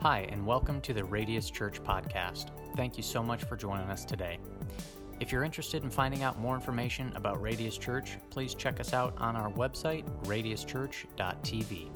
[0.00, 2.50] Hi, and welcome to the Radius Church podcast.
[2.76, 4.38] Thank you so much for joining us today.
[5.18, 9.14] If you're interested in finding out more information about Radius Church, please check us out
[9.18, 11.90] on our website, radiuschurch.tv.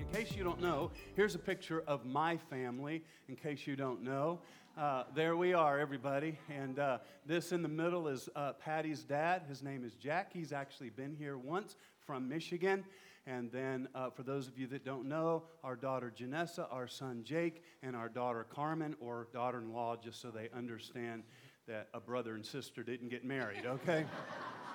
[0.00, 3.04] In case you don't know, here's a picture of my family.
[3.28, 4.40] In case you don't know,
[4.76, 6.36] uh, there we are, everybody.
[6.52, 9.42] And uh, this in the middle is uh, Patty's dad.
[9.48, 10.32] His name is Jack.
[10.32, 12.84] He's actually been here once from Michigan.
[13.28, 17.20] And then, uh, for those of you that don't know, our daughter Janessa, our son
[17.24, 21.24] Jake, and our daughter Carmen, or daughter in law, just so they understand
[21.66, 24.06] that a brother and sister didn't get married, okay?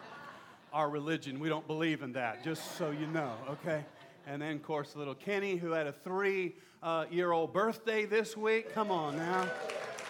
[0.74, 3.84] our religion, we don't believe in that, just so you know, okay?
[4.28, 8.38] And then, of course, little Kenny, who had a three uh, year old birthday this
[8.38, 8.72] week.
[8.72, 9.50] Come on now.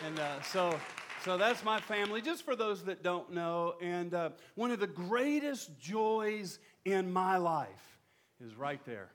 [0.06, 0.78] And uh, so,
[1.24, 3.76] so that's my family, just for those that don't know.
[3.82, 7.93] And uh, one of the greatest joys in my life
[8.44, 9.10] is right there.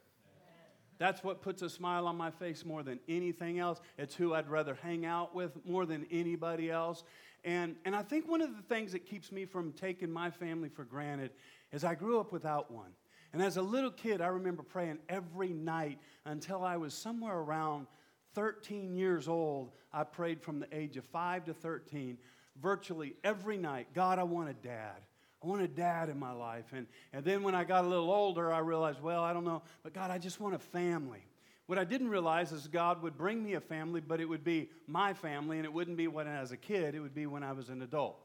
[0.98, 3.80] That's what puts a smile on my face more than anything else.
[3.96, 7.04] It's who I'd rather hang out with more than anybody else.
[7.44, 10.68] And, and I think one of the things that keeps me from taking my family
[10.68, 11.30] for granted
[11.70, 12.90] is I grew up without one.
[13.32, 17.86] And as a little kid, I remember praying every night until I was somewhere around
[18.34, 19.70] 13 years old.
[19.92, 22.18] I prayed from the age of 5 to 13,
[22.60, 25.02] virtually every night God, I want a dad.
[25.42, 26.64] I want a dad in my life.
[26.72, 29.62] And, and then when I got a little older, I realized, well, I don't know,
[29.82, 31.24] but God, I just want a family.
[31.66, 34.70] What I didn't realize is God would bring me a family, but it would be
[34.86, 37.42] my family, and it wouldn't be when I was a kid, it would be when
[37.42, 38.18] I was an adult.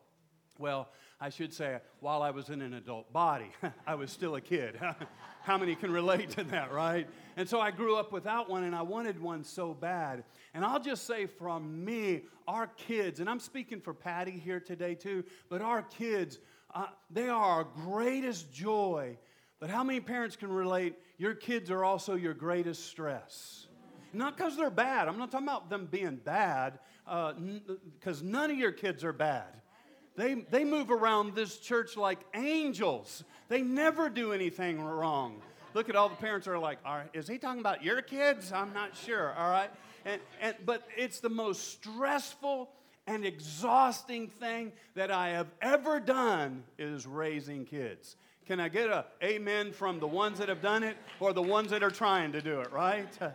[0.60, 3.52] Well, I should say, while I was in an adult body,
[3.88, 4.80] I was still a kid.
[5.44, 7.08] How many can relate to that, right?
[7.36, 10.24] And so I grew up without one, and I wanted one so bad.
[10.54, 14.96] And I'll just say from me, our kids, and I'm speaking for Patty here today
[14.96, 16.40] too, but our kids
[16.74, 19.18] uh, they are our greatest joy.
[19.60, 20.96] But how many parents can relate?
[21.18, 23.68] Your kids are also your greatest stress.
[24.12, 25.08] Not because they're bad.
[25.08, 29.14] I'm not talking about them being bad, because uh, n- none of your kids are
[29.14, 29.48] bad.
[30.16, 33.24] They, they move around this church like angels.
[33.50, 35.42] They never do anything wrong.
[35.74, 38.52] Look at all the parents are like, all right, is he talking about your kids?
[38.52, 39.72] I'm not sure, all right?
[40.06, 42.70] And, and, but it's the most stressful
[43.08, 48.16] and exhausting thing that I have ever done is raising kids.
[48.46, 51.72] Can I get a amen from the ones that have done it or the ones
[51.72, 53.08] that are trying to do it, right?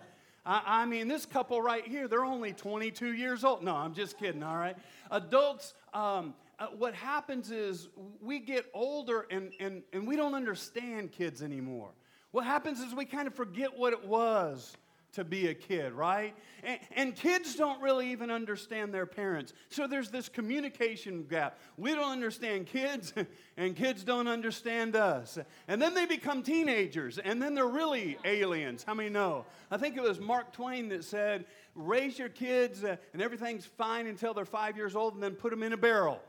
[0.51, 3.63] I, mean, this couple right here, they're only 22 years old.
[3.63, 4.77] No, I'm just kidding, all right?
[5.11, 7.89] Adults, um, uh, what happens is
[8.23, 11.91] we get older and, and, and we don't understand kids anymore.
[12.31, 14.75] What happens is we kind of forget what it was
[15.13, 16.35] to be a kid, right?
[16.63, 19.53] And, and, kids don't really even understand their parents.
[19.71, 21.59] So there's this communication gap.
[21.77, 23.15] We don't understand kids,
[23.57, 25.39] and kids don't understand us.
[25.67, 28.85] And then they become teenagers, and then they're really aliens.
[28.85, 29.47] How many know?
[29.71, 34.07] I think it was Mark Twain that said, raise your kids, uh, and everything's fine
[34.07, 36.21] until they're five years old, and then put them in a barrel.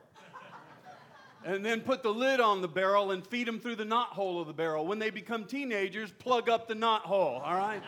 [1.43, 4.39] and then put the lid on the barrel and feed them through the knot hole
[4.39, 4.87] of the barrel.
[4.87, 7.81] When they become teenagers, plug up the knot hole, all right?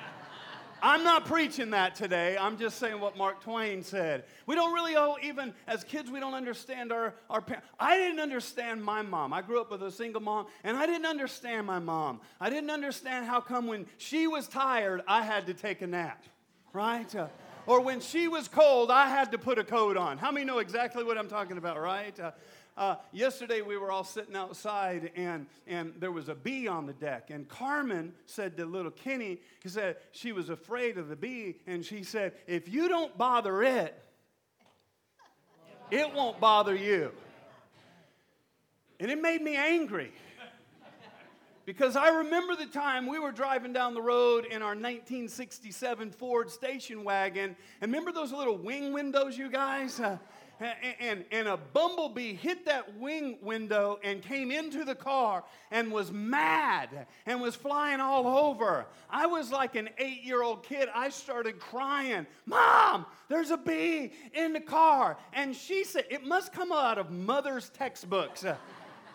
[0.83, 2.37] I'm not preaching that today.
[2.39, 4.23] I'm just saying what Mark Twain said.
[4.47, 7.67] We don't really, oh, even as kids, we don't understand our, our parents.
[7.79, 9.31] I didn't understand my mom.
[9.31, 12.19] I grew up with a single mom, and I didn't understand my mom.
[12.39, 16.23] I didn't understand how come when she was tired, I had to take a nap,
[16.73, 17.13] right?
[17.15, 17.27] Uh,
[17.67, 20.17] or when she was cold, I had to put a coat on.
[20.17, 22.19] How many know exactly what I'm talking about, right?
[22.19, 22.31] Uh,
[22.77, 26.93] uh, yesterday we were all sitting outside and, and there was a bee on the
[26.93, 27.29] deck.
[27.29, 31.57] And Carmen said to little Kenny, he said she was afraid of the bee.
[31.67, 34.01] And she said, if you don't bother it,
[35.91, 37.11] it won't bother you.
[38.99, 40.13] And it made me angry.
[41.65, 46.49] Because I remember the time we were driving down the road in our 1967 Ford
[46.49, 47.55] station wagon.
[47.81, 49.99] And remember those little wing windows, you guys?
[49.99, 50.17] Uh,
[50.99, 56.11] and, and a bumblebee hit that wing window and came into the car and was
[56.11, 58.85] mad and was flying all over.
[59.09, 60.89] I was like an eight year old kid.
[60.93, 65.17] I started crying, Mom, there's a bee in the car.
[65.33, 68.45] And she said, It must come out of mother's textbooks.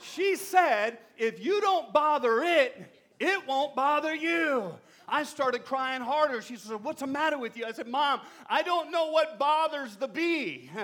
[0.02, 4.74] She said, If you don't bother it, it won't bother you.
[5.08, 6.42] I started crying harder.
[6.42, 7.64] She said, What's the matter with you?
[7.64, 10.70] I said, Mom, I don't know what bothers the bee.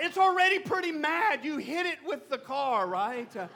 [0.00, 1.44] it's already pretty mad.
[1.44, 3.34] You hit it with the car, right?
[3.36, 3.48] Uh,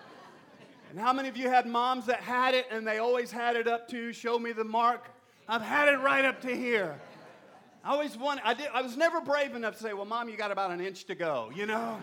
[0.90, 3.67] and how many of you had moms that had it and they always had it
[3.67, 5.11] up to show me the mark?
[5.49, 7.00] I've had it right up to here.
[7.84, 10.37] I always wanted, I, did, I was never brave enough to say, well, mom, you
[10.37, 12.00] got about an inch to go, you know?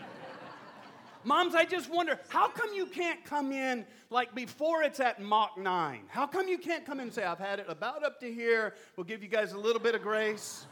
[1.24, 5.58] Moms, I just wonder, how come you can't come in like before it's at Mach
[5.58, 6.02] 9?
[6.08, 8.74] How come you can't come in and say, I've had it about up to here,
[8.96, 10.66] we'll give you guys a little bit of grace?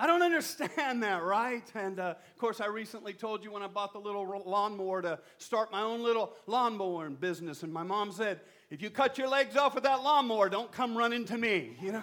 [0.00, 1.64] I don't understand that, right?
[1.74, 5.18] And uh, of course, I recently told you when I bought the little lawnmower to
[5.38, 7.64] start my own little lawnmower business.
[7.64, 8.40] And my mom said,
[8.70, 11.90] if you cut your legs off with that lawnmower, don't come running to me, you
[11.90, 12.02] know?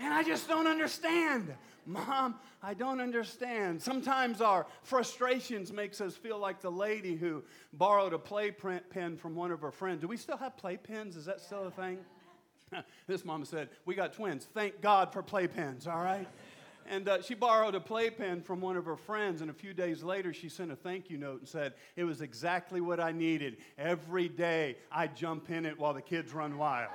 [0.00, 1.54] and I just don't understand.
[1.84, 3.82] Mom, I don't understand.
[3.82, 7.42] Sometimes our frustrations makes us feel like the lady who
[7.74, 10.00] borrowed a playpen pen from one of her friends.
[10.00, 11.18] Do we still have playpens?
[11.18, 11.98] Is that still a thing?
[13.06, 14.48] this mom said, We got twins.
[14.54, 16.26] Thank God for playpens, all right?
[16.86, 20.02] And uh, she borrowed a playpen from one of her friends, and a few days
[20.02, 23.56] later, she sent a thank you note and said, It was exactly what I needed.
[23.78, 26.90] Every day, I jump in it while the kids run wild.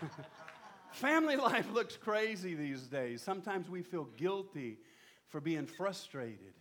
[0.92, 3.22] Family life looks crazy these days.
[3.22, 4.78] Sometimes we feel guilty
[5.28, 6.52] for being frustrated.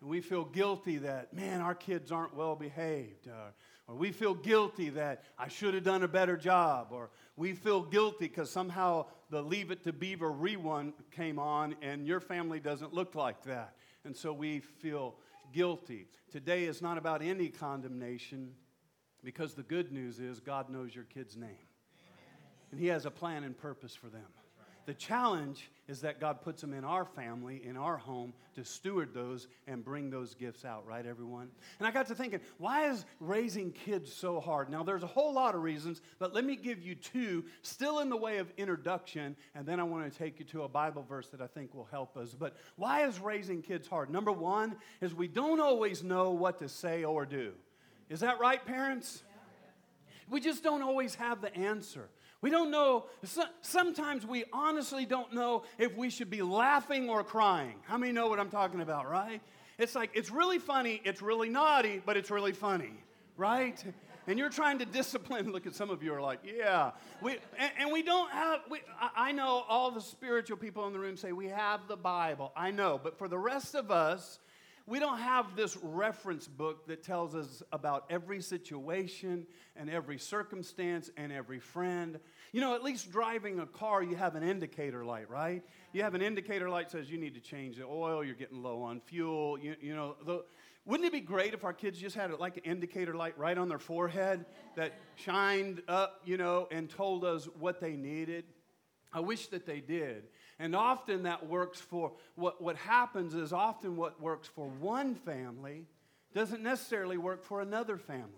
[0.00, 3.28] And we feel guilty that, man, our kids aren't well behaved.
[3.28, 3.52] Uh,
[3.86, 6.88] or we feel guilty that I should have done a better job.
[6.90, 7.10] Or
[7.40, 12.20] we feel guilty because somehow the Leave It to Beaver rerun came on and your
[12.20, 13.76] family doesn't look like that.
[14.04, 15.14] And so we feel
[15.50, 16.06] guilty.
[16.30, 18.52] Today is not about any condemnation
[19.24, 21.66] because the good news is God knows your kid's name
[22.70, 24.26] and He has a plan and purpose for them.
[24.86, 29.12] The challenge is that God puts them in our family, in our home, to steward
[29.12, 31.48] those and bring those gifts out, right, everyone?
[31.78, 34.70] And I got to thinking, why is raising kids so hard?
[34.70, 38.08] Now, there's a whole lot of reasons, but let me give you two, still in
[38.08, 41.28] the way of introduction, and then I want to take you to a Bible verse
[41.28, 42.34] that I think will help us.
[42.38, 44.10] But why is raising kids hard?
[44.10, 47.52] Number one is we don't always know what to say or do.
[48.08, 49.22] Is that right, parents?
[50.28, 52.08] We just don't always have the answer.
[52.42, 53.04] We don't know,
[53.60, 57.74] sometimes we honestly don't know if we should be laughing or crying.
[57.82, 59.42] How many know what I'm talking about, right?
[59.78, 62.92] It's like, it's really funny, it's really naughty, but it's really funny,
[63.36, 63.82] right?
[64.26, 65.52] And you're trying to discipline.
[65.52, 66.92] Look at some of you are like, yeah.
[67.20, 68.80] We, and, and we don't have, we,
[69.16, 72.52] I know all the spiritual people in the room say we have the Bible.
[72.56, 73.00] I know.
[73.02, 74.38] But for the rest of us,
[74.90, 79.46] we don't have this reference book that tells us about every situation
[79.76, 82.18] and every circumstance and every friend.
[82.50, 85.62] You know, at least driving a car, you have an indicator light, right?
[85.92, 88.82] You have an indicator light says you need to change the oil, you're getting low
[88.82, 89.56] on fuel.
[89.60, 90.44] You, you know, the,
[90.84, 93.68] wouldn't it be great if our kids just had like an indicator light right on
[93.68, 94.44] their forehead
[94.74, 98.44] that shined up, you know, and told us what they needed?
[99.12, 100.24] I wish that they did.
[100.60, 105.86] And often that works for what, what happens is often what works for one family
[106.34, 108.28] doesn't necessarily work for another family.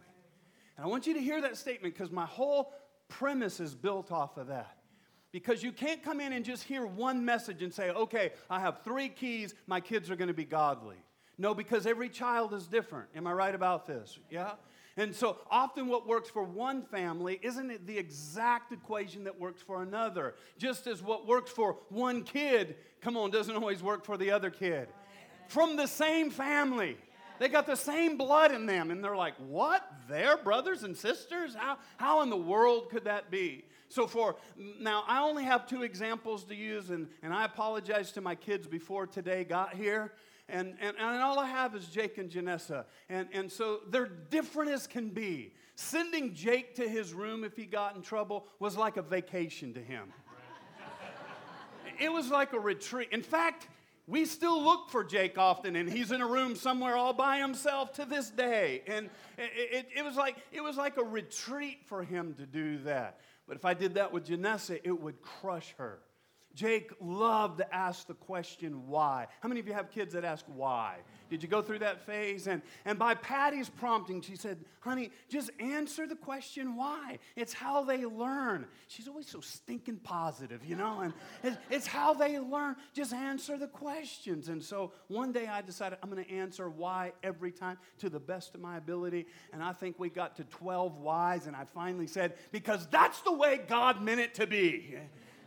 [0.76, 2.72] And I want you to hear that statement because my whole
[3.08, 4.76] premise is built off of that.
[5.32, 8.82] Because you can't come in and just hear one message and say, okay, I have
[8.84, 10.98] three keys, my kids are going to be godly.
[11.38, 13.08] No, because every child is different.
[13.16, 14.20] Am I right about this?
[14.30, 14.52] Yeah?
[14.96, 19.62] And so often what works for one family isn't it the exact equation that works
[19.62, 20.34] for another.
[20.58, 24.50] Just as what works for one kid, come on, doesn't always work for the other
[24.50, 24.88] kid.
[25.48, 26.96] From the same family.
[27.38, 28.90] They got the same blood in them.
[28.90, 29.82] And they're like, what?
[30.08, 31.54] They're brothers and sisters?
[31.54, 33.64] How, how in the world could that be?
[33.88, 38.22] So, for now, I only have two examples to use, and, and I apologize to
[38.22, 40.12] my kids before today got here
[40.48, 42.84] and, and, and all I have is Jake and Janessa.
[43.08, 45.54] And, and so they're different as can be.
[45.74, 49.80] Sending Jake to his room if he got in trouble was like a vacation to
[49.80, 50.12] him.
[51.98, 53.08] it was like a retreat.
[53.12, 53.68] In fact,
[54.06, 57.92] we still look for Jake often, and he's in a room somewhere all by himself
[57.94, 58.82] to this day.
[58.86, 59.08] And
[59.38, 63.20] it, it, it, was like, it was like a retreat for him to do that.
[63.46, 66.00] But if I did that with Janessa, it would crush her.
[66.54, 69.26] Jake loved to ask the question why.
[69.40, 70.98] How many of you have kids that ask why?
[71.30, 72.46] Did you go through that phase?
[72.46, 77.18] And, and by Patty's prompting, she said, honey, just answer the question why.
[77.36, 78.66] It's how they learn.
[78.88, 82.76] She's always so stinking positive, you know, and it's, it's how they learn.
[82.92, 84.48] Just answer the questions.
[84.48, 88.20] And so one day I decided I'm going to answer why every time to the
[88.20, 89.26] best of my ability.
[89.54, 93.32] And I think we got to 12 whys, and I finally said, because that's the
[93.32, 94.96] way God meant it to be.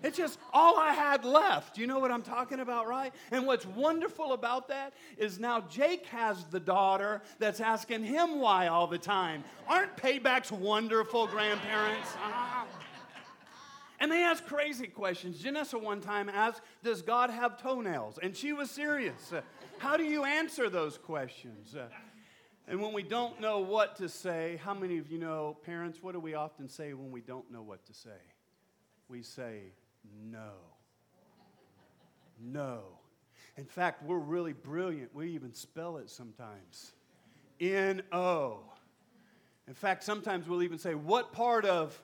[0.03, 1.77] It's just all I had left.
[1.77, 3.13] You know what I'm talking about, right?
[3.31, 8.67] And what's wonderful about that is now Jake has the daughter that's asking him why
[8.67, 9.43] all the time.
[9.67, 12.13] Aren't paybacks wonderful, grandparents?
[12.15, 12.65] Uh-huh.
[13.99, 15.41] And they ask crazy questions.
[15.41, 18.19] Janessa one time asked, Does God have toenails?
[18.21, 19.33] And she was serious.
[19.77, 21.75] How do you answer those questions?
[22.67, 26.13] And when we don't know what to say, how many of you know, parents, what
[26.13, 28.09] do we often say when we don't know what to say?
[29.07, 29.73] We say,
[30.31, 30.51] no.
[32.39, 32.81] No.
[33.57, 35.13] In fact, we're really brilliant.
[35.15, 36.93] We even spell it sometimes
[37.59, 38.59] N O.
[39.67, 41.99] In fact, sometimes we'll even say, What part of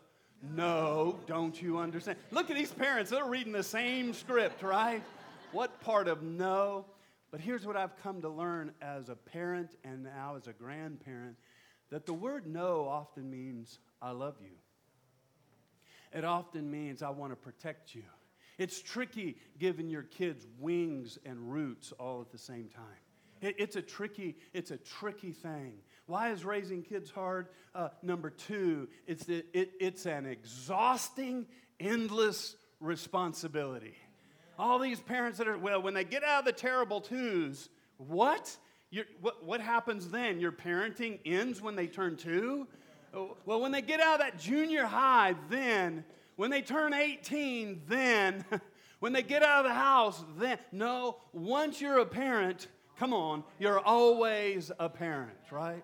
[0.55, 2.17] no, don't you understand?
[2.31, 3.11] Look at these parents.
[3.11, 5.03] They're reading the same script, right?
[5.51, 6.85] What part of no?
[7.29, 11.35] But here's what I've come to learn as a parent and now as a grandparent
[11.91, 14.55] that the word no often means I love you.
[16.13, 18.03] It often means I want to protect you.
[18.57, 22.83] It's tricky giving your kids wings and roots all at the same time.
[23.41, 25.79] It, it's a tricky, it's a tricky thing.
[26.05, 27.47] Why is raising kids hard?
[27.73, 31.47] Uh, number two, it's, the, it, it's an exhausting,
[31.79, 33.95] endless responsibility.
[34.59, 38.55] All these parents that are, well, when they get out of the terrible twos, what?
[39.21, 40.39] what, what happens then?
[40.39, 42.67] Your parenting ends when they turn two?
[43.13, 46.05] Well, when they get out of that junior high, then,
[46.37, 48.45] when they turn 18, then,
[48.99, 50.57] when they get out of the house, then.
[50.71, 55.83] No, once you're a parent, come on, you're always a parent, right?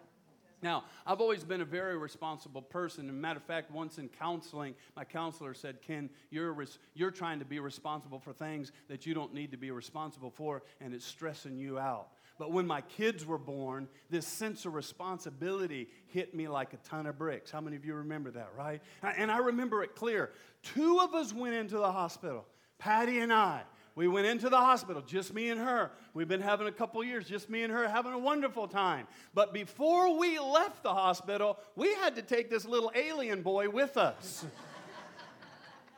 [0.63, 3.05] Now, I've always been a very responsible person.
[3.05, 7.11] As a matter of fact, once in counseling, my counselor said, Ken, you're, res- you're
[7.11, 10.93] trying to be responsible for things that you don't need to be responsible for, and
[10.93, 12.07] it's stressing you out.
[12.37, 17.07] But when my kids were born, this sense of responsibility hit me like a ton
[17.07, 17.49] of bricks.
[17.49, 18.81] How many of you remember that, right?
[19.01, 20.31] And I remember it clear.
[20.61, 22.45] Two of us went into the hospital,
[22.77, 23.61] Patty and I.
[23.95, 25.89] We went into the hospital, just me and her.
[26.13, 29.07] We've been having a couple years, just me and her, having a wonderful time.
[29.33, 33.97] But before we left the hospital, we had to take this little alien boy with
[33.97, 34.45] us.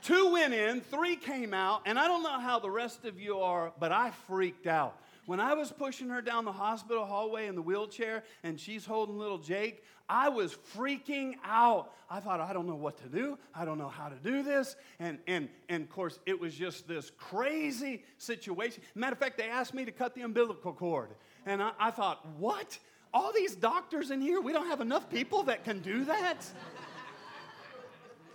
[0.01, 3.39] Two went in, three came out, and I don't know how the rest of you
[3.39, 4.97] are, but I freaked out.
[5.25, 9.17] When I was pushing her down the hospital hallway in the wheelchair and she's holding
[9.17, 11.93] little Jake, I was freaking out.
[12.09, 13.37] I thought, I don't know what to do.
[13.53, 14.75] I don't know how to do this.
[14.97, 18.81] And, and, and of course, it was just this crazy situation.
[18.95, 21.09] Matter of fact, they asked me to cut the umbilical cord.
[21.45, 22.79] And I, I thought, what?
[23.13, 26.45] All these doctors in here, we don't have enough people that can do that?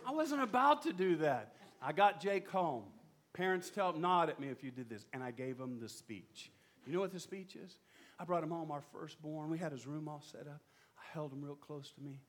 [0.06, 1.54] I wasn't about to do that.
[1.82, 2.84] I got Jake home.
[3.32, 5.06] Parents tell nod at me if you did this.
[5.12, 6.52] And I gave him the speech.
[6.86, 7.78] You know what the speech is?
[8.18, 9.50] I brought him home, our firstborn.
[9.50, 10.60] We had his room all set up
[10.98, 12.20] I held him real close to me.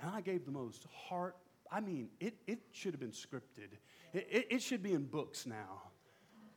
[0.00, 1.36] And I gave the most heart,
[1.70, 3.72] I mean, it, it should have been scripted.
[4.12, 5.82] It, it, it should be in books now.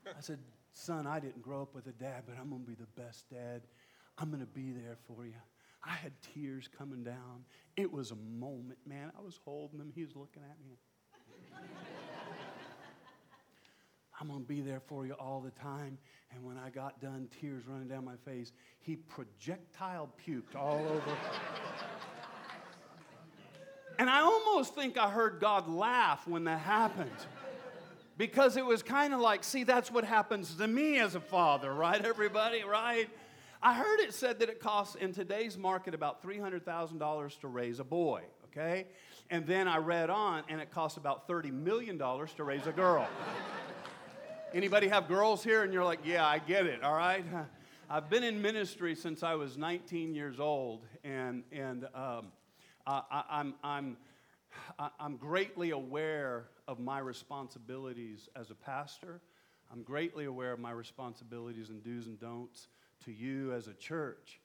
[0.05, 0.39] I said,
[0.73, 3.29] Son, I didn't grow up with a dad, but I'm going to be the best
[3.29, 3.61] dad.
[4.17, 5.33] I'm going to be there for you.
[5.83, 7.45] I had tears coming down.
[7.77, 9.11] It was a moment, man.
[9.17, 9.91] I was holding him.
[9.95, 10.77] He was looking at me.
[14.19, 15.97] I'm going to be there for you all the time.
[16.33, 21.17] And when I got done, tears running down my face, he projectile puked all over.
[23.97, 27.09] and I almost think I heard God laugh when that happened.
[28.17, 31.73] Because it was kind of like, see, that's what happens to me as a father,
[31.73, 33.09] right, everybody, right?
[33.63, 37.85] I heard it said that it costs in today's market about $300,000 to raise a
[37.85, 38.87] boy, okay?
[39.29, 43.07] And then I read on, and it costs about $30 million to raise a girl.
[44.51, 47.23] Anybody have girls here and you're like, yeah, I get it, all right?
[47.89, 52.31] I've been in ministry since I was 19 years old, and, and um,
[52.87, 53.97] I, I'm, I'm,
[54.99, 59.21] I'm greatly aware of my responsibilities as a pastor.
[59.71, 62.69] I'm greatly aware of my responsibilities and do's and don'ts
[63.05, 64.39] to you as a church.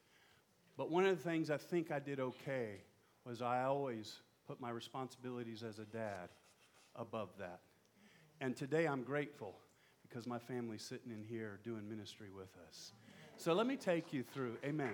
[0.77, 2.81] But one of the things I think I did okay
[3.25, 6.29] was I always put my responsibilities as a dad
[6.95, 7.61] above that.
[8.39, 9.55] And today I'm grateful
[10.07, 12.93] because my family's sitting in here doing ministry with us.
[13.37, 14.93] So let me take you through, amen.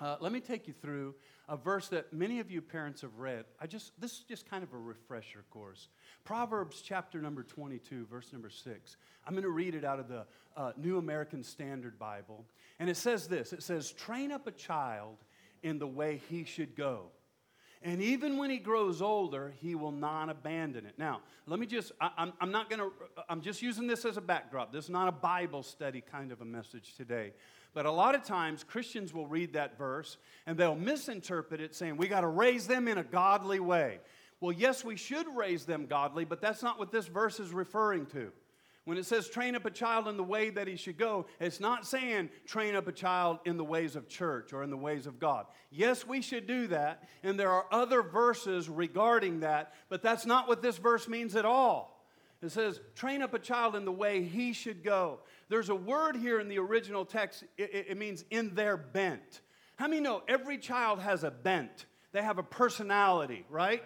[0.00, 1.14] Uh, let me take you through
[1.48, 3.44] a verse that many of you parents have read.
[3.60, 5.88] I just this is just kind of a refresher course.
[6.24, 8.96] Proverbs chapter number 22, verse number 6.
[9.26, 10.24] I'm going to read it out of the
[10.56, 12.44] uh, New American Standard Bible.
[12.78, 15.18] And it says this it says, Train up a child
[15.62, 17.06] in the way he should go.
[17.84, 20.94] And even when he grows older, he will not abandon it.
[20.98, 22.92] Now, let me just, I, am I'm not going to,
[23.28, 24.72] I'm just using this as a backdrop.
[24.72, 27.32] This is not a Bible study kind of a message today.
[27.74, 31.96] But a lot of times, Christians will read that verse and they'll misinterpret it saying,
[31.96, 33.98] we got to raise them in a godly way.
[34.40, 38.06] Well, yes, we should raise them godly, but that's not what this verse is referring
[38.06, 38.32] to.
[38.84, 41.60] When it says train up a child in the way that he should go, it's
[41.60, 45.06] not saying train up a child in the ways of church or in the ways
[45.06, 45.46] of God.
[45.70, 50.48] Yes, we should do that, and there are other verses regarding that, but that's not
[50.48, 52.04] what this verse means at all.
[52.42, 55.20] It says, train up a child in the way he should go.
[55.48, 59.42] There's a word here in the original text, it, it means in their bent.
[59.76, 61.86] How many know every child has a bent?
[62.10, 63.84] They have a personality, right?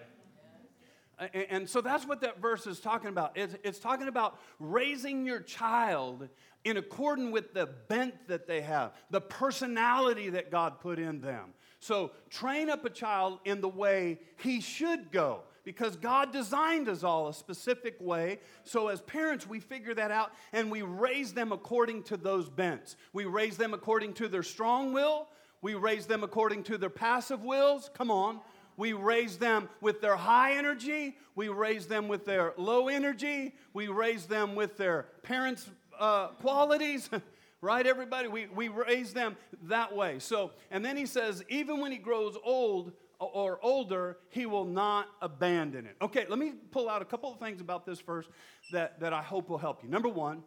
[1.19, 3.37] And so that's what that verse is talking about.
[3.37, 6.29] It's, it's, talking about raising your child
[6.65, 11.55] in accordance with the bent that they have, the personality that God put in them.
[11.81, 17.03] So train up a child in the way he should go because God designed us
[17.03, 18.39] all a specific way.
[18.63, 22.97] So, as parents, we figure that out and we raise them according to those bents.
[23.13, 25.29] We raise them according to their strong will,
[25.63, 27.91] we raise them according to their passive wills.
[27.95, 28.41] Come on.
[28.77, 31.17] We raise them with their high energy.
[31.35, 33.55] We raise them with their low energy.
[33.73, 35.69] We raise them with their parents'
[35.99, 37.09] uh, qualities.
[37.61, 38.29] right, everybody?
[38.29, 40.19] We, we raise them that way.
[40.19, 45.07] So, and then he says, even when he grows old, or older, he will not
[45.23, 45.97] abandon it.
[46.03, 48.27] Okay, let me pull out a couple of things about this verse
[48.73, 49.89] that, that I hope will help you.
[49.89, 50.43] Number one,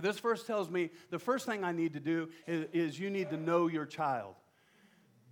[0.00, 3.30] this verse tells me the first thing I need to do is, is you need
[3.30, 4.34] to know your child.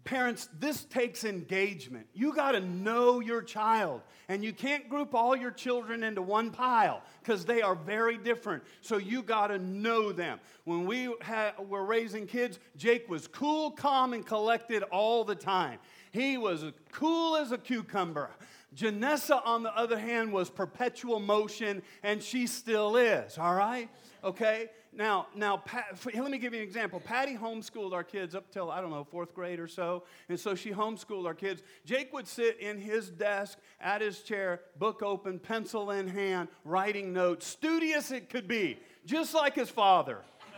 [0.04, 2.06] Parents, this takes engagement.
[2.12, 4.02] You got to know your child.
[4.28, 8.64] And you can't group all your children into one pile because they are very different.
[8.80, 10.40] So you got to know them.
[10.64, 15.78] When we had, were raising kids, Jake was cool, calm, and collected all the time.
[16.10, 18.30] He was cool as a cucumber.
[18.74, 23.88] Janessa, on the other hand, was perpetual motion, and she still is, all right?
[24.24, 24.70] Okay?
[24.94, 27.00] Now, now Pat, let me give you an example.
[27.00, 30.02] Patty homeschooled our kids up till, I don't know, fourth grade or so.
[30.28, 31.62] And so she homeschooled our kids.
[31.86, 37.14] Jake would sit in his desk at his chair, book open, pencil in hand, writing
[37.14, 40.18] notes, studious it could be, just like his father.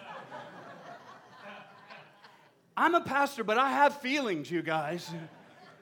[2.77, 5.09] I'm a pastor, but I have feelings, you guys.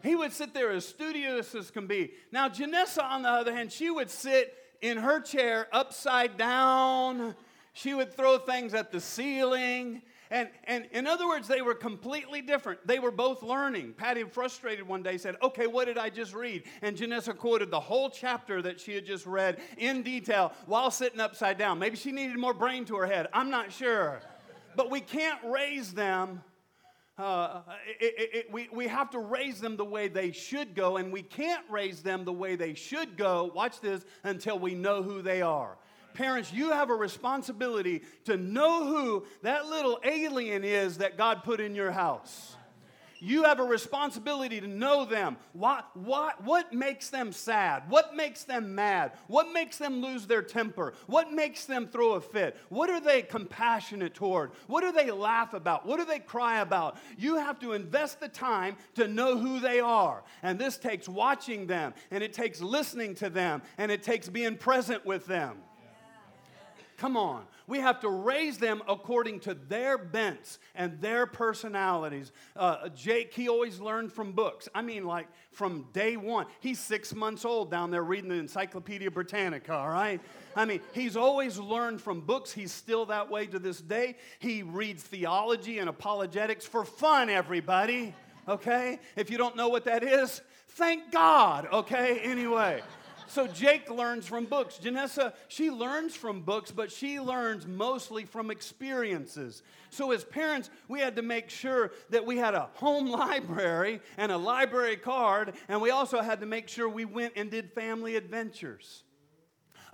[0.02, 2.12] He would sit there as studious as can be.
[2.30, 7.35] Now, Janessa, on the other hand, she would sit in her chair upside down.
[7.73, 10.02] She would throw things at the ceiling.
[10.31, 12.87] And, and in other words, they were completely different.
[12.87, 13.95] They were both learning.
[13.95, 16.64] Patty, frustrated one day, said, Okay, what did I just read?
[16.83, 21.21] And Janessa quoted the whole chapter that she had just read in detail while sitting
[21.21, 21.79] upside down.
[21.79, 23.29] Maybe she needed more brain to her head.
[23.33, 24.21] I'm not sure.
[24.76, 26.43] But we can't raise them
[27.19, 27.61] uh,
[28.00, 31.12] it, it, it, we, we have to raise them the way they should go, and
[31.12, 35.21] we can't raise them the way they should go, watch this, until we know who
[35.21, 35.76] they are.
[36.14, 41.60] Parents, you have a responsibility to know who that little alien is that God put
[41.60, 42.56] in your house.
[43.25, 45.36] You have a responsibility to know them.
[45.52, 47.84] What, what, what makes them sad?
[47.89, 49.13] What makes them mad?
[49.28, 50.95] What makes them lose their temper?
[51.06, 52.56] What makes them throw a fit?
[52.69, 54.50] What are they compassionate toward?
[54.67, 55.86] What do they laugh about?
[55.86, 56.97] What do they cry about?
[57.17, 60.25] You have to invest the time to know who they are.
[60.43, 64.56] And this takes watching them, and it takes listening to them, and it takes being
[64.56, 65.58] present with them.
[67.02, 67.47] Come on.
[67.67, 72.30] We have to raise them according to their bents and their personalities.
[72.54, 74.69] Uh, Jake, he always learned from books.
[74.73, 76.47] I mean, like from day one.
[76.60, 80.21] He's six months old down there reading the Encyclopedia Britannica, all right?
[80.54, 82.52] I mean, he's always learned from books.
[82.52, 84.15] He's still that way to this day.
[84.38, 88.15] He reads theology and apologetics for fun, everybody,
[88.47, 89.00] okay?
[89.17, 92.21] If you don't know what that is, thank God, okay?
[92.21, 92.80] Anyway.
[93.32, 94.78] So Jake learns from books.
[94.78, 99.62] Janessa, she learns from books, but she learns mostly from experiences.
[99.88, 104.30] So as parents, we had to make sure that we had a home library and
[104.30, 108.16] a library card, and we also had to make sure we went and did family
[108.16, 109.02] adventures.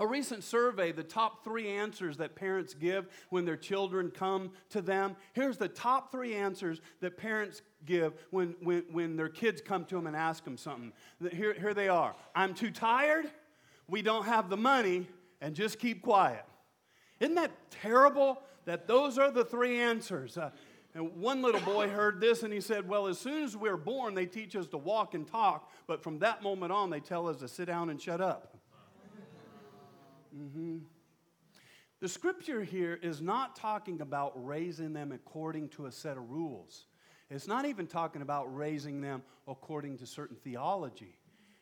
[0.01, 4.81] A recent survey, the top three answers that parents give when their children come to
[4.81, 5.17] them.
[5.33, 9.97] Here's the top three answers that parents give when, when, when their kids come to
[9.97, 10.93] them and ask them something.
[11.33, 13.29] Here, here they are I'm too tired,
[13.89, 15.09] we don't have the money,
[15.41, 16.45] and just keep quiet.
[17.19, 20.39] Isn't that terrible that those are the three answers?
[20.39, 20.51] Uh,
[20.95, 24.15] and one little boy heard this and he said, Well, as soon as we're born,
[24.15, 27.39] they teach us to walk and talk, but from that moment on, they tell us
[27.39, 28.58] to sit down and shut up.
[30.37, 30.79] Mm-hmm.
[32.01, 36.85] The scripture here is not talking about raising them according to a set of rules.
[37.31, 41.19] It's not even talking about raising them according to certain theology.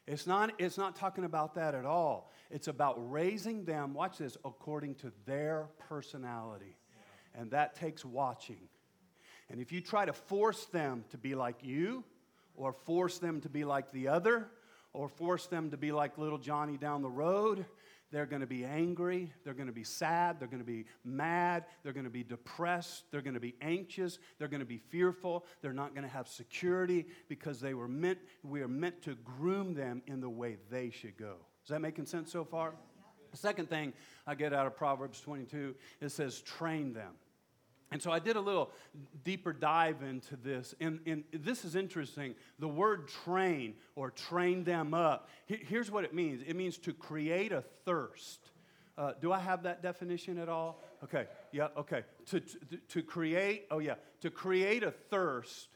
[0.07, 2.31] It's not, it's not talking about that at all.
[2.51, 6.77] It's about raising them, watch this, according to their personality.
[7.35, 8.69] And that takes watching.
[9.51, 12.05] And if you try to force them to be like you,
[12.55, 14.49] or force them to be like the other,
[14.93, 17.67] or force them to be like little Johnny down the road,
[18.17, 19.31] they're going to be angry.
[19.45, 20.41] They're going to be sad.
[20.41, 21.67] They're going to be mad.
[21.83, 23.05] They're going to be depressed.
[23.11, 24.19] They're going to be anxious.
[24.39, 25.45] They're going to be fearful.
[25.61, 29.75] They're not going to have security because they were meant, we are meant to groom
[29.75, 31.35] them in the way they should go.
[31.63, 32.73] Is that making sense so far?
[33.33, 33.93] The second thing
[34.27, 37.13] I get out of Proverbs 22, it says, train them.
[37.93, 38.73] And so I did a little
[39.23, 40.75] deeper dive into this.
[40.81, 42.35] And, and this is interesting.
[42.59, 47.53] The word train or train them up, here's what it means it means to create
[47.53, 48.51] a thirst.
[48.99, 50.83] Uh, do I have that definition at all?
[51.05, 52.03] Okay, yeah, okay.
[52.27, 55.69] To, to, to create, oh yeah, to create a thirst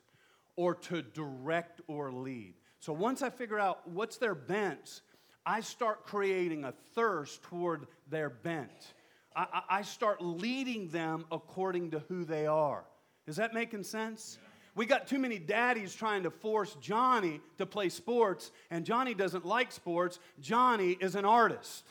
[0.57, 2.55] or to direct or lead.
[2.81, 5.03] So once I figure out what's their bent,
[5.44, 8.94] I start creating a thirst toward their bent.
[9.34, 12.84] I, I start leading them according to who they are.
[13.26, 14.38] Is that making sense?
[14.74, 19.44] We got too many daddies trying to force Johnny to play sports, and Johnny doesn't
[19.44, 20.18] like sports.
[20.40, 21.86] Johnny is an artist.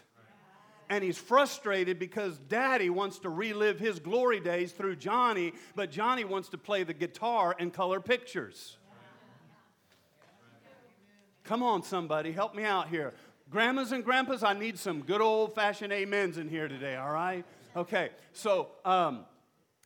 [0.89, 6.23] And he's frustrated because daddy wants to relive his glory days through Johnny, but Johnny
[6.23, 8.77] wants to play the guitar and color pictures.
[11.43, 13.13] Come on, somebody, help me out here.
[13.49, 17.43] Grandmas and grandpas, I need some good old fashioned amens in here today, all right?
[17.75, 19.25] Okay, so, um,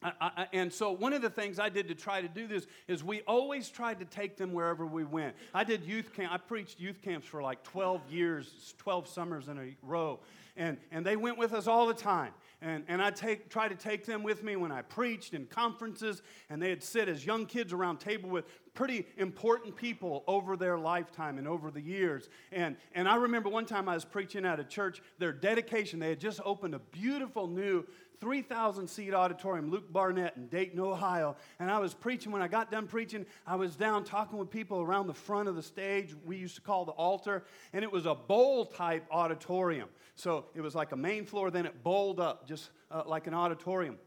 [0.03, 2.67] I, I, and so one of the things I did to try to do this
[2.87, 5.35] is we always tried to take them wherever we went.
[5.53, 6.31] I did youth camp.
[6.33, 10.19] I preached youth camps for like 12 years, 12 summers in a row.
[10.55, 12.31] And, and they went with us all the time.
[12.61, 16.21] And, and I take, try to take them with me when I preached in conferences,
[16.49, 21.37] and they'd sit as young kids around table with pretty important people over their lifetime
[21.37, 22.29] and over the years.
[22.53, 26.09] And, and I remember one time I was preaching at a church, their dedication, they
[26.09, 27.85] had just opened a beautiful new
[28.19, 31.36] 3,000 seat auditorium, Luke Barnett in Dayton, Ohio.
[31.60, 32.32] And I was preaching.
[32.32, 35.56] When I got done preaching, I was down talking with people around the front of
[35.56, 37.43] the stage, we used to call the altar.
[37.73, 39.89] And it was a bowl type auditorium.
[40.15, 43.34] So it was like a main floor, then it bowled up, just uh, like an
[43.34, 43.97] auditorium.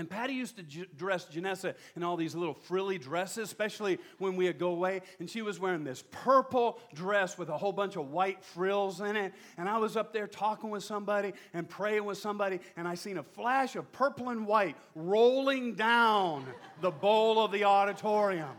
[0.00, 4.34] And Patty used to j- dress Janessa in all these little frilly dresses, especially when
[4.34, 5.02] we'd go away.
[5.18, 9.14] And she was wearing this purple dress with a whole bunch of white frills in
[9.14, 9.34] it.
[9.58, 13.18] And I was up there talking with somebody and praying with somebody, and I seen
[13.18, 16.46] a flash of purple and white rolling down
[16.80, 18.56] the bowl of the auditorium.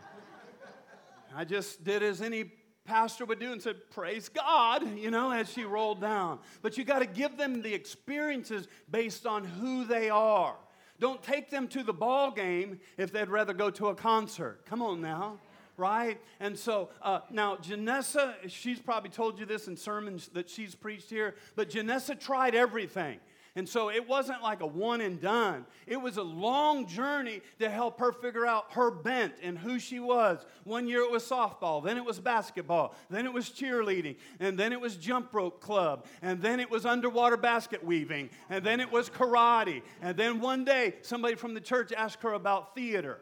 [1.36, 2.52] I just did as any
[2.86, 6.38] pastor would do and said, Praise God, you know, as she rolled down.
[6.62, 10.56] But you got to give them the experiences based on who they are.
[11.02, 14.66] Don't take them to the ball game if they'd rather go to a concert.
[14.66, 15.40] Come on now
[15.78, 16.22] right?
[16.40, 21.10] And so uh, now Janessa, she's probably told you this in sermons that she's preached
[21.10, 23.20] here, but Janessa tried everything.
[23.56, 25.66] And so it wasn't like a one and done.
[25.86, 30.00] It was a long journey to help her figure out her bent and who she
[30.00, 30.46] was.
[30.64, 34.72] One year it was softball, then it was basketball, then it was cheerleading, and then
[34.72, 38.90] it was jump rope club, and then it was underwater basket weaving, and then it
[38.90, 39.82] was karate.
[40.02, 43.20] And then one day somebody from the church asked her about theater.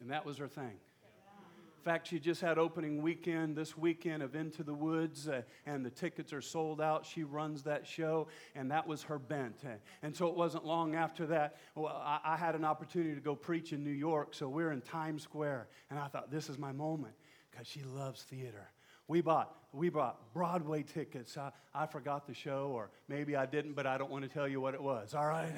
[0.00, 0.78] And that was her thing
[1.78, 5.90] fact, she just had opening weekend this weekend of Into the Woods, uh, and the
[5.90, 7.06] tickets are sold out.
[7.06, 9.62] She runs that show, and that was her bent.
[10.02, 13.34] And so it wasn't long after that, well, I, I had an opportunity to go
[13.34, 14.34] preach in New York.
[14.34, 17.14] So we're in Times Square, and I thought, this is my moment
[17.50, 18.70] because she loves theater.
[19.08, 21.38] We bought, we bought Broadway tickets.
[21.38, 24.46] I, I forgot the show, or maybe I didn't, but I don't want to tell
[24.46, 25.52] you what it was, all right?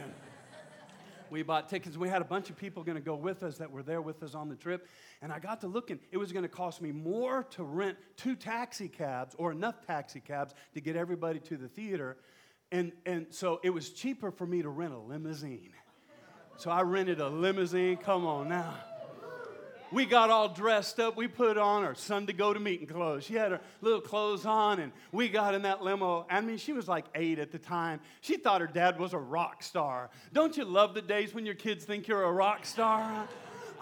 [1.30, 1.96] We bought tickets.
[1.96, 4.22] We had a bunch of people going to go with us that were there with
[4.22, 4.86] us on the trip.
[5.22, 8.34] And I got to looking, it was going to cost me more to rent two
[8.36, 12.16] taxi cabs or enough taxi cabs to get everybody to the theater.
[12.72, 15.72] And, and so it was cheaper for me to rent a limousine.
[16.56, 17.96] So I rented a limousine.
[17.96, 18.74] Come on now
[19.92, 21.16] we got all dressed up.
[21.16, 23.24] We put on our Sunday go to meeting clothes.
[23.24, 26.26] She had her little clothes on, and we got in that limo.
[26.30, 28.00] I mean, she was like eight at the time.
[28.20, 30.10] She thought her dad was a rock star.
[30.32, 33.26] Don't you love the days when your kids think you're a rock star?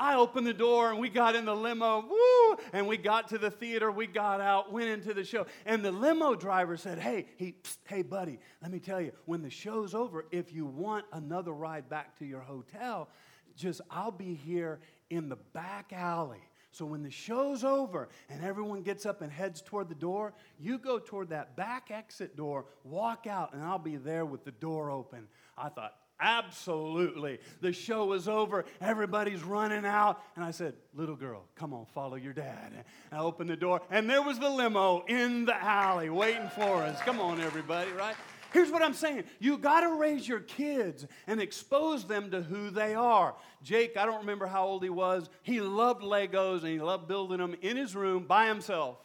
[0.01, 3.39] I opened the door and we got in the limo, woo, and we got to
[3.39, 3.91] the theater.
[3.91, 7.79] We got out, went into the show, and the limo driver said, "Hey, he, psst,
[7.85, 11.89] hey, buddy, let me tell you, when the show's over, if you want another ride
[11.89, 13.09] back to your hotel,
[13.57, 14.79] just I'll be here
[15.11, 16.43] in the back alley.
[16.71, 20.79] So when the show's over and everyone gets up and heads toward the door, you
[20.79, 24.91] go toward that back exit door, walk out, and I'll be there with the door
[24.91, 25.29] open.
[25.57, 27.39] I thought, absolutely.
[27.63, 30.21] The show was over, everybody's running out.
[30.37, 32.73] And I said, little girl, come on, follow your dad.
[32.75, 36.83] And I opened the door, and there was the limo in the alley waiting for
[36.83, 37.01] us.
[37.01, 38.17] Come on, everybody, right?
[38.53, 42.71] Here's what I'm saying you got to raise your kids and expose them to who
[42.71, 43.35] they are.
[43.63, 45.29] Jake, I don't remember how old he was.
[45.43, 48.99] He loved Legos and he loved building them in his room by himself.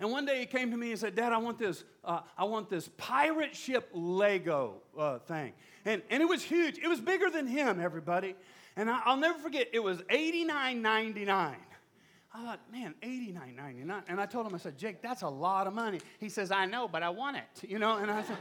[0.00, 2.44] And one day he came to me and said, Dad, I want this, uh, I
[2.44, 5.52] want this pirate ship Lego uh, thing.
[5.84, 6.78] And, and it was huge.
[6.78, 8.34] It was bigger than him, everybody.
[8.76, 11.54] And I, will never forget, it was $89.99.
[12.34, 14.02] I thought, man, eighty-nine ninety-nine.
[14.08, 16.00] And I told him, I said, Jake, that's a lot of money.
[16.18, 17.68] He says, I know, but I want it.
[17.68, 18.36] You know, and I said,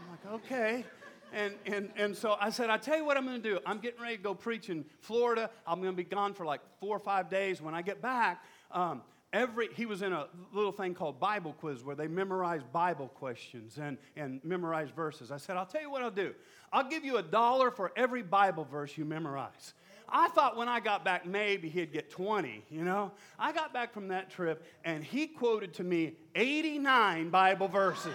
[0.00, 0.84] I'm like, okay.
[1.32, 3.58] And, and, and so I said, I tell you what I'm going to do.
[3.66, 5.50] I'm getting ready to go preach in Florida.
[5.66, 7.60] I'm going to be gone for like four or five days.
[7.60, 11.84] When I get back, um, every he was in a little thing called bible quiz
[11.84, 16.02] where they memorize bible questions and, and memorize verses i said i'll tell you what
[16.02, 16.32] i'll do
[16.72, 19.74] i'll give you a dollar for every bible verse you memorize
[20.08, 23.92] i thought when i got back maybe he'd get 20 you know i got back
[23.92, 28.12] from that trip and he quoted to me 89 bible verses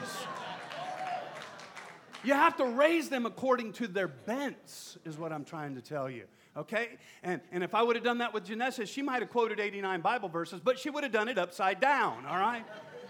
[2.24, 6.10] you have to raise them according to their bents is what i'm trying to tell
[6.10, 6.26] you
[6.56, 6.98] okay?
[7.24, 10.02] And, and if I would have done that with Janessa, she might have quoted 89
[10.02, 12.66] Bible verses, but she would have done it upside down, all right?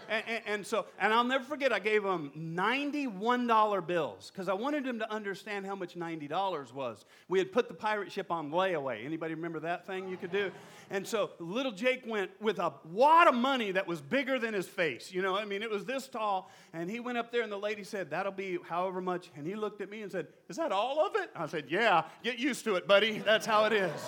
[0.08, 4.54] And, and, and, so, and I'll never forget, I gave him $91 bills because I
[4.54, 7.04] wanted him to understand how much $90 was.
[7.28, 9.04] We had put the pirate ship on layaway.
[9.04, 10.50] Anybody remember that thing you could do?
[10.90, 14.66] And so little Jake went with a wad of money that was bigger than his
[14.66, 15.12] face.
[15.12, 16.50] You know, I mean, it was this tall.
[16.72, 19.30] And he went up there, and the lady said, That'll be however much.
[19.36, 21.30] And he looked at me and said, Is that all of it?
[21.34, 23.18] I said, Yeah, get used to it, buddy.
[23.18, 24.00] That's how it is.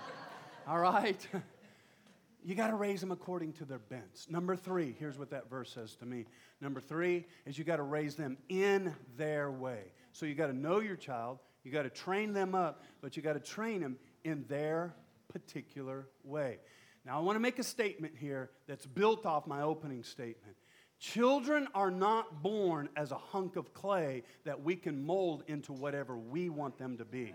[0.68, 1.26] all right.
[2.44, 4.28] You got to raise them according to their bents.
[4.28, 6.26] Number three, here's what that verse says to me.
[6.60, 9.92] Number three is you got to raise them in their way.
[10.12, 13.22] So you got to know your child, you got to train them up, but you
[13.22, 14.94] got to train them in their
[15.28, 16.58] particular way.
[17.04, 20.56] Now, I want to make a statement here that's built off my opening statement.
[20.98, 26.16] Children are not born as a hunk of clay that we can mold into whatever
[26.16, 27.34] we want them to be.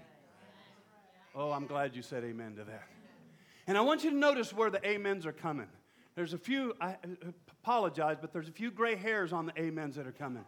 [1.35, 2.87] Oh, I'm glad you said amen to that.
[3.67, 5.67] And I want you to notice where the amens are coming.
[6.15, 6.95] There's a few, I
[7.61, 10.45] apologize, but there's a few gray hairs on the amens that are coming.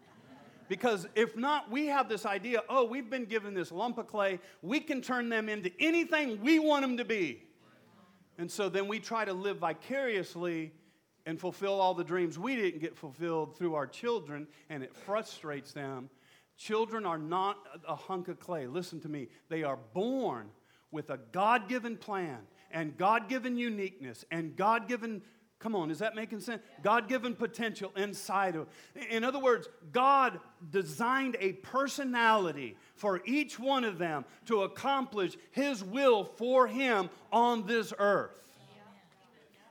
[0.69, 4.39] Because if not, we have this idea oh, we've been given this lump of clay,
[4.61, 7.43] we can turn them into anything we want them to be.
[8.37, 10.71] And so then we try to live vicariously
[11.25, 15.73] and fulfill all the dreams we didn't get fulfilled through our children, and it frustrates
[15.73, 16.09] them.
[16.57, 18.65] Children are not a hunk of clay.
[18.65, 19.27] Listen to me.
[19.49, 20.49] They are born
[20.91, 22.39] with a God given plan
[22.71, 25.21] and God given uniqueness and God given
[25.59, 26.61] Come on, is that making sense?
[26.83, 28.67] God given potential inside of.
[29.09, 30.39] In other words, God
[30.71, 37.67] designed a personality for each one of them to accomplish His will for Him on
[37.67, 38.31] this earth.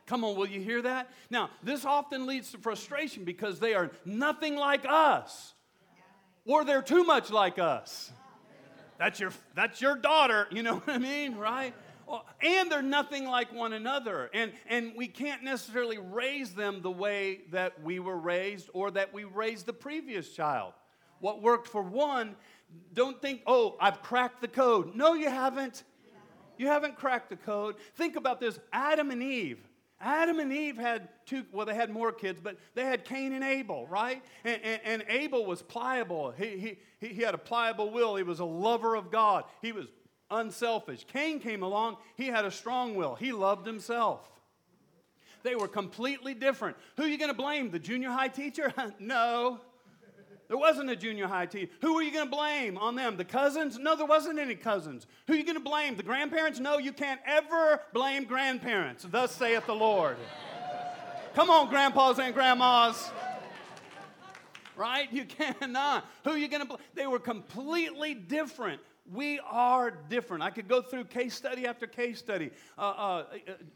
[0.04, 1.10] Come on, will you hear that?
[1.30, 5.54] Now, this often leads to frustration because they are nothing like us,
[6.44, 8.12] or they're too much like us.
[8.98, 11.72] That's your, that's your daughter, you know what I mean, right?
[12.42, 14.30] And they're nothing like one another.
[14.32, 19.12] And, and we can't necessarily raise them the way that we were raised or that
[19.12, 20.72] we raised the previous child.
[21.20, 22.36] What worked for one,
[22.92, 24.94] don't think, oh, I've cracked the code.
[24.94, 25.84] No, you haven't.
[26.58, 27.76] You haven't cracked the code.
[27.94, 29.60] Think about this Adam and Eve.
[30.00, 33.42] Adam and Eve had two, well, they had more kids, but they had Cain and
[33.42, 34.22] Abel, right?
[34.44, 36.30] And, and, and Abel was pliable.
[36.30, 38.14] He, he, he had a pliable will.
[38.14, 39.44] He was a lover of God.
[39.60, 39.86] He was
[40.30, 41.06] unselfish.
[41.12, 44.30] Cain came along, he had a strong will, he loved himself.
[45.42, 46.76] They were completely different.
[46.96, 47.70] Who are you going to blame?
[47.70, 48.72] The junior high teacher?
[48.98, 49.60] no.
[50.48, 51.70] There wasn't a junior high teacher.
[51.82, 53.16] Who are you going to blame on them?
[53.16, 53.78] The cousins?
[53.78, 55.06] No, there wasn't any cousins.
[55.26, 55.96] Who are you going to blame?
[55.96, 56.58] The grandparents?
[56.58, 59.06] No, you can't ever blame grandparents.
[59.08, 60.16] Thus saith the Lord.
[61.34, 63.10] Come on, grandpas and grandmas.
[64.74, 65.12] Right?
[65.12, 65.24] You
[65.60, 66.06] cannot.
[66.24, 66.80] Who are you going to blame?
[66.94, 68.80] They were completely different.
[69.12, 70.42] We are different.
[70.42, 72.50] I could go through case study after case study.
[72.76, 73.24] Uh, uh, uh,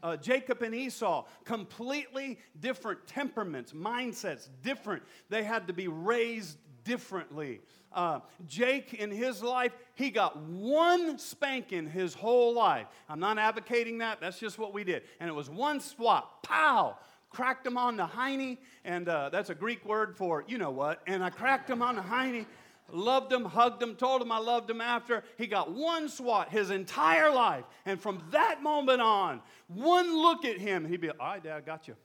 [0.03, 5.03] uh, Jacob and Esau, completely different temperaments, mindsets, different.
[5.29, 7.61] They had to be raised differently.
[7.91, 12.87] Uh, Jake, in his life, he got one spanking his whole life.
[13.07, 15.03] I'm not advocating that, that's just what we did.
[15.19, 16.97] And it was one swat, pow,
[17.29, 21.01] cracked him on the hiney, and uh, that's a Greek word for you know what.
[21.07, 22.45] And I cracked him on the hiney
[22.91, 25.23] loved him, hugged him, told him I loved him after.
[25.37, 27.65] He got one swat his entire life.
[27.85, 31.61] And from that moment on, one look at him, he'd be, all right, Dad, I
[31.61, 31.95] got you.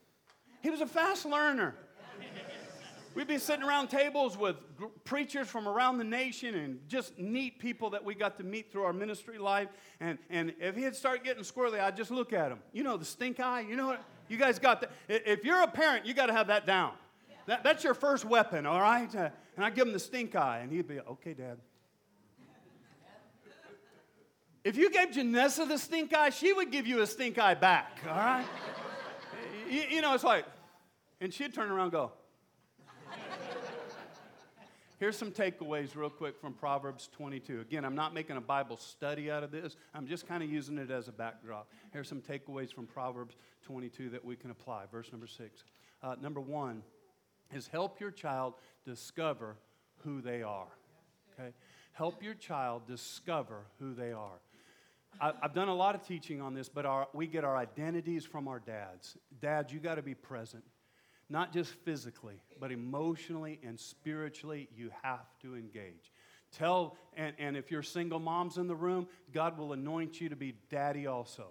[0.61, 1.75] He was a fast learner.
[3.15, 4.55] We'd be sitting around tables with
[5.03, 8.83] preachers from around the nation and just neat people that we got to meet through
[8.83, 9.67] our ministry life.
[9.99, 12.59] And, and if he'd start getting squirrely, I'd just look at him.
[12.71, 14.03] You know, the stink eye, you know what?
[14.29, 14.91] You guys got that.
[15.09, 16.93] If you're a parent, you got to have that down.
[17.47, 19.13] That, that's your first weapon, all right?
[19.13, 21.57] Uh, and I'd give him the stink eye, and he'd be, okay, Dad.
[24.63, 27.97] If you gave Janessa the stink eye, she would give you a stink eye back,
[28.07, 28.45] all right?
[29.69, 30.45] you, you know, it's like,
[31.19, 32.11] and she'd turn around and go,
[34.97, 37.59] Here's some takeaways, real quick, from Proverbs 22.
[37.59, 40.77] Again, I'm not making a Bible study out of this, I'm just kind of using
[40.77, 41.67] it as a backdrop.
[41.91, 44.85] Here's some takeaways from Proverbs 22 that we can apply.
[44.89, 45.65] Verse number six.
[46.01, 46.81] Uh, number one,
[47.53, 48.53] is help your child
[48.89, 49.55] discover
[50.03, 50.67] who they are.
[51.33, 51.53] Okay?
[51.91, 54.39] Help your child discover who they are.
[55.21, 58.25] I, have done a lot of teaching on this, but our, we get our identities
[58.25, 59.15] from our dads.
[59.41, 60.63] Dads, you got to be present,
[61.29, 64.69] not just physically, but emotionally and spiritually.
[64.75, 66.11] You have to engage.
[66.51, 70.35] Tell, and, and if you're single moms in the room, God will anoint you to
[70.35, 71.47] be daddy also.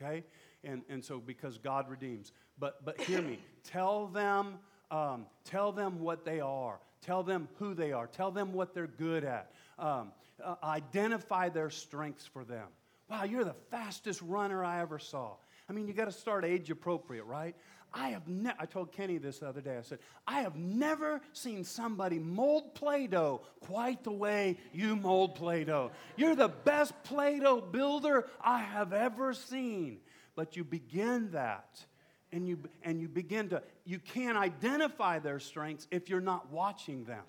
[0.00, 0.24] Okay?
[0.64, 2.32] And, and so because God redeems.
[2.58, 3.40] But, but hear me.
[3.64, 4.58] Tell them,
[4.92, 6.78] um, tell them what they are.
[7.00, 8.06] Tell them who they are.
[8.06, 9.50] Tell them what they're good at.
[9.78, 10.12] Um,
[10.44, 12.68] uh, identify their strengths for them.
[13.08, 15.32] Wow, you're the fastest runner I ever saw.
[15.68, 17.56] I mean, you got to start age appropriate, right?
[17.94, 19.76] I have ne- I told Kenny this the other day.
[19.76, 25.34] I said, I have never seen somebody mold Play Doh quite the way you mold
[25.34, 25.90] Play Doh.
[26.16, 29.98] You're the best Play Doh builder I have ever seen.
[30.34, 31.84] But you begin that
[32.32, 37.04] and you, and you begin to, you can't identify their strengths if you're not watching
[37.04, 37.24] them.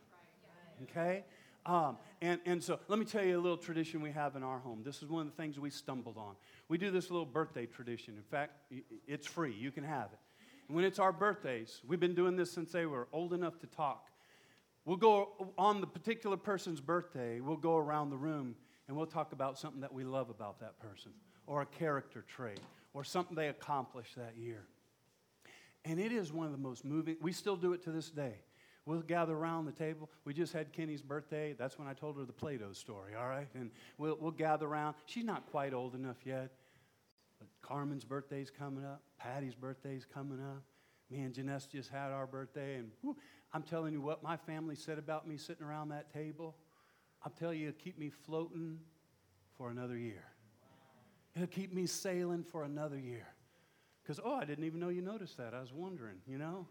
[0.83, 1.23] Okay?
[1.65, 4.59] Um, and, and so let me tell you a little tradition we have in our
[4.59, 4.81] home.
[4.83, 6.35] This is one of the things we stumbled on.
[6.67, 8.15] We do this little birthday tradition.
[8.17, 8.53] In fact,
[9.07, 10.19] it's free, you can have it.
[10.67, 13.67] And when it's our birthdays, we've been doing this since they were old enough to
[13.67, 14.07] talk.
[14.85, 18.55] We'll go on the particular person's birthday, we'll go around the room
[18.87, 21.11] and we'll talk about something that we love about that person,
[21.47, 22.59] or a character trait,
[22.93, 24.65] or something they accomplished that year.
[25.85, 28.35] And it is one of the most moving, we still do it to this day.
[28.85, 30.09] We'll gather around the table.
[30.25, 31.55] We just had Kenny's birthday.
[31.57, 33.47] That's when I told her the Play Doh story, all right?
[33.55, 34.95] And we'll, we'll gather around.
[35.05, 36.51] She's not quite old enough yet.
[37.39, 39.01] But Carmen's birthday's coming up.
[39.17, 40.63] Patty's birthday's coming up.
[41.09, 42.75] Me and Janess just had our birthday.
[42.75, 43.15] And whew,
[43.53, 46.55] I'm telling you what my family said about me sitting around that table.
[47.23, 48.79] I'll tell you, it'll keep me floating
[49.57, 50.23] for another year.
[51.35, 53.27] It'll keep me sailing for another year.
[54.03, 55.53] Because, oh, I didn't even know you noticed that.
[55.53, 56.67] I was wondering, you know?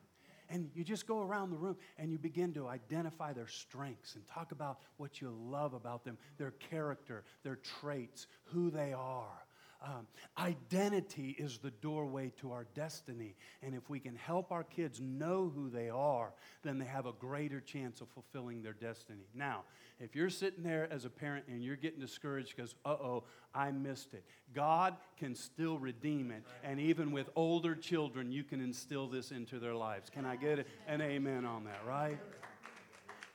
[0.51, 4.27] And you just go around the room and you begin to identify their strengths and
[4.27, 9.47] talk about what you love about them, their character, their traits, who they are.
[9.85, 10.07] Um,
[10.39, 13.35] identity is the doorway to our destiny.
[13.63, 17.13] And if we can help our kids know who they are, then they have a
[17.13, 19.27] greater chance of fulfilling their destiny.
[19.35, 19.65] Now,
[19.99, 23.71] if you're sitting there as a parent and you're getting discouraged because, uh oh, I
[23.71, 26.43] missed it, God can still redeem it.
[26.65, 30.11] And even with older children, you can instill this into their lives.
[30.11, 32.19] Can I get an amen on that, right?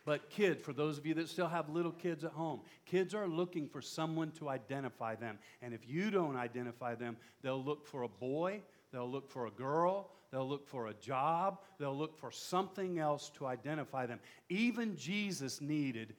[0.07, 3.27] But kids, for those of you that still have little kids at home, kids are
[3.27, 5.37] looking for someone to identify them.
[5.61, 8.61] And if you don't identify them, they'll look for a boy,
[8.93, 13.29] they'll look for a girl, they'll look for a job, they'll look for something else
[13.31, 14.21] to identify them.
[14.47, 16.15] Even Jesus needed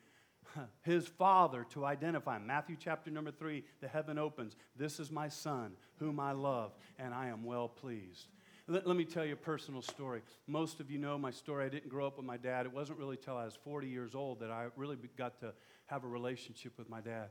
[0.82, 2.46] his father to identify him.
[2.46, 4.54] Matthew chapter number three, the heaven opens.
[4.76, 8.26] This is my son, whom I love, and I am well pleased.
[8.70, 10.20] Let, let, me tell you a personal story.
[10.46, 11.64] Most of you know my story.
[11.64, 12.66] I didn't grow up with my dad.
[12.66, 15.54] It wasn't really until I was 40 years old that I really got to
[15.86, 17.30] have a relationship with my dad.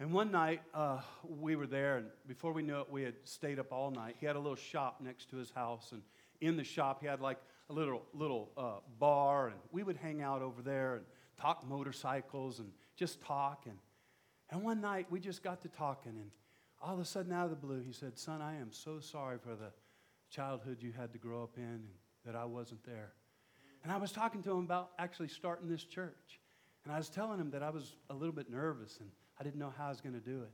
[0.00, 3.58] And one night, uh, we were there, and before we knew it, we had stayed
[3.58, 4.16] up all night.
[4.20, 6.00] He had a little shop next to his house, and
[6.40, 7.36] in the shop, he had like
[7.68, 11.04] a little, little uh, bar, and we would hang out over there and
[11.38, 13.64] talk motorcycles and just talk.
[13.66, 13.76] And,
[14.48, 16.30] and one night, we just got to talking, and
[16.80, 19.36] all of a sudden, out of the blue, he said, Son, I am so sorry
[19.36, 19.72] for the
[20.30, 21.88] childhood you had to grow up in and
[22.24, 23.12] that I wasn't there.
[23.82, 26.40] And I was talking to him about actually starting this church.
[26.84, 29.10] And I was telling him that I was a little bit nervous and
[29.40, 30.50] I didn't know how I was going to do it.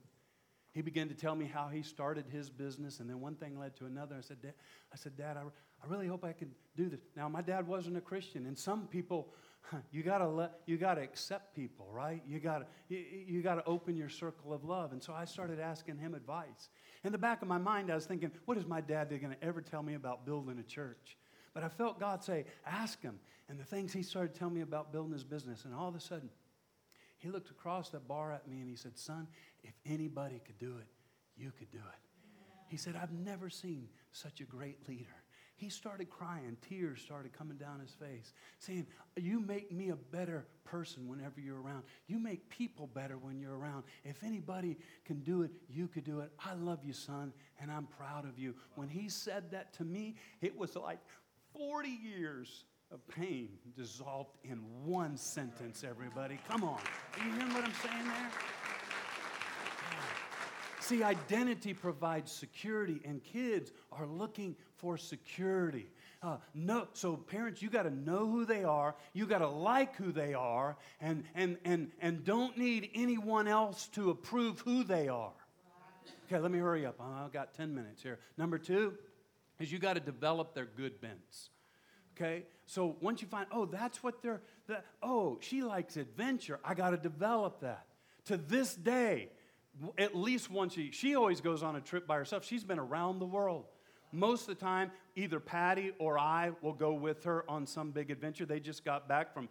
[0.75, 3.77] He began to tell me how he started his business, and then one thing led
[3.77, 4.17] to another.
[4.19, 4.55] I said, Dad,
[4.93, 6.99] I said, Dad, I, I really hope I can do this.
[7.17, 9.29] Now, my dad wasn't a Christian, and some people
[9.91, 12.23] you gotta let you gotta accept people right?
[12.27, 14.93] You gotta you, you, gotta open your circle of love.
[14.93, 16.69] And so i started asking him advice.
[17.03, 19.61] In the back of my mind i was thinking what is my dad gonna ever
[19.61, 21.17] tell me about building a church?
[21.53, 23.19] But i felt god say ask him.
[23.49, 26.01] And the things he started telling me about building his business and all of a
[26.01, 26.31] sudden
[27.19, 29.27] he looked across the bar at me and he said son
[29.63, 30.87] if anybody could do it
[31.37, 32.01] you could do it.
[32.69, 35.24] He said i've never seen such a great leader
[35.65, 36.59] he started crying.
[36.69, 41.61] Tears started coming down his face, saying, You make me a better person whenever you're
[41.61, 41.85] around.
[42.07, 43.85] You make people better when you're around.
[44.05, 46.31] If anybody can do it, you could do it.
[46.39, 48.55] I love you, son, and I'm proud of you.
[48.77, 50.99] When he said that to me, it was like
[51.57, 56.39] 40 years of pain dissolved in one sentence, everybody.
[56.47, 56.79] Come on.
[57.19, 58.64] Are you hearing what I'm saying there?
[60.85, 65.87] See, identity provides security, and kids are looking for security.
[66.23, 68.95] Uh, no, so parents, you got to know who they are.
[69.15, 73.89] You got to like who they are, and and and and don't need anyone else
[73.95, 75.33] to approve who they are.
[76.27, 77.01] Okay, let me hurry up.
[77.01, 78.19] I've got ten minutes here.
[78.37, 78.93] Number two
[79.59, 81.49] is you got to develop their good bents.
[82.15, 82.45] Okay?
[82.67, 86.61] So once you find, oh, that's what they're, the, oh, she likes adventure.
[86.63, 87.87] I got to develop that.
[88.27, 89.31] To this day,
[89.99, 92.45] at least once a she always goes on a trip by herself.
[92.45, 93.65] She's been around the world.
[94.13, 98.13] Most of the time, either Patty or I will go with her on some big
[98.13, 98.47] adventure.
[98.47, 99.49] They just got back from